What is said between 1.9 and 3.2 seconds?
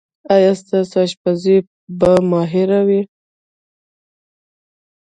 به ماهر وي؟